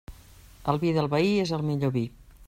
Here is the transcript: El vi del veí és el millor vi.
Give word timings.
El 0.73 0.79
vi 0.83 0.93
del 0.95 1.09
veí 1.13 1.29
és 1.43 1.51
el 1.59 1.65
millor 1.71 1.93
vi. 1.99 2.05